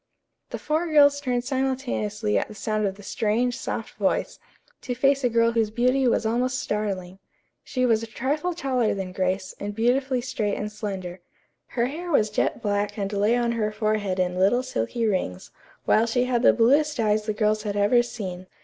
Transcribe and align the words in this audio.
The 0.49 0.57
four 0.57 0.87
girls 0.87 1.21
turned 1.21 1.43
simultaneously 1.43 2.35
at 2.35 2.47
the 2.47 2.55
sound 2.55 2.87
of 2.87 2.95
the 2.95 3.03
strange, 3.03 3.55
soft 3.55 3.93
voice, 3.99 4.39
to 4.81 4.95
face 4.95 5.23
a 5.23 5.29
girl 5.29 5.51
whose 5.51 5.69
beauty 5.69 6.07
was 6.07 6.25
almost 6.25 6.57
startling. 6.57 7.19
She 7.63 7.85
was 7.85 8.01
a 8.01 8.07
trifle 8.07 8.55
taller 8.55 8.95
than 8.95 9.11
Grace 9.11 9.53
and 9.59 9.75
beautifully 9.75 10.19
straight 10.19 10.55
and 10.55 10.71
slender. 10.71 11.19
Her 11.67 11.85
hair 11.85 12.09
was 12.09 12.31
jet 12.31 12.63
black 12.63 12.97
and 12.97 13.13
lay 13.13 13.35
on 13.37 13.51
her 13.51 13.71
forehead 13.71 14.17
in 14.19 14.39
little 14.39 14.63
silky 14.63 15.05
rings, 15.05 15.51
while 15.85 16.07
she 16.07 16.23
had 16.23 16.41
the 16.41 16.51
bluest 16.51 16.99
eyes 16.99 17.27
the 17.27 17.33
girls 17.33 17.61
had 17.61 17.75
ever 17.77 18.01
seen. 18.01 18.47